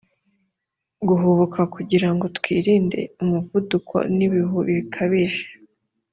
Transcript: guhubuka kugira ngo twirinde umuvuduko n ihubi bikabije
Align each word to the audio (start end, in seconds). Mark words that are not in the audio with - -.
guhubuka 1.07 1.59
kugira 1.73 2.07
ngo 2.13 2.25
twirinde 2.37 2.99
umuvuduko 3.23 3.95
n 4.15 4.17
ihubi 4.25 4.71
bikabije 4.79 5.45